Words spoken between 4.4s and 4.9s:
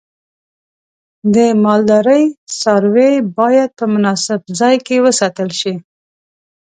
ځای